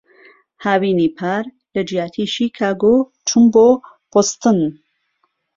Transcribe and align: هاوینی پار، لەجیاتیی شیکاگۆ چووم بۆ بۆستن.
هاوینی 0.63 1.09
پار، 1.17 1.43
لەجیاتیی 1.73 2.27
شیکاگۆ 2.33 2.95
چووم 3.27 3.45
بۆ 3.53 3.67
بۆستن. 4.11 4.59